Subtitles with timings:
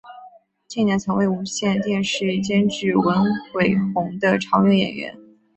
[0.67, 3.21] 近年曾为无线电视监制文
[3.53, 5.15] 伟鸿的常用演员。